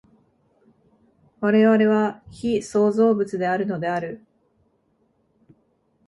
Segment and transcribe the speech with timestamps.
[1.41, 4.25] 我々は被創造物であるのである。